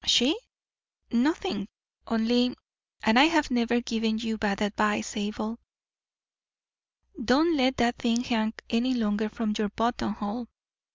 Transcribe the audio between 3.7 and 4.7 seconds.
given you bad